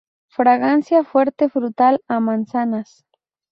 Fragancia 0.29 1.03
fuerte 1.03 1.47
frutal 1.47 2.01
a 2.07 2.19
manzanas. 2.19 3.05